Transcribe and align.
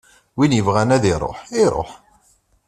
Win 0.37 0.55
yebɣan 0.57 0.93
ad 0.95 1.03
iṛuḥ, 1.13 1.39
iṛuḥ. 1.63 1.91